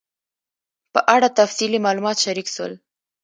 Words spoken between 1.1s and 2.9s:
اړه تفصیلي معلومات شریک سول